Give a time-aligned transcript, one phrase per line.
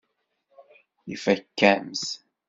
[1.13, 2.03] Ifakk-am-t.